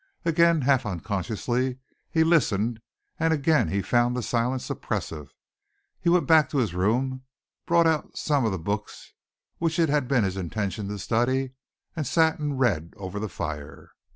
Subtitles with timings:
[0.25, 1.77] Again, half unconsciously,
[2.09, 2.81] he listened,
[3.19, 5.35] and again he found the silence oppressive.
[5.99, 7.21] He went back to his room,
[7.67, 9.13] brought out some of the books
[9.59, 11.51] which it had been his intention to study,
[11.95, 13.91] and sat and read over the fire.